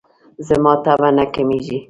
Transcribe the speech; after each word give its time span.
زما 0.47 0.73
تبه 0.85 1.09
نه 1.17 1.25
کمیږي. 1.33 1.77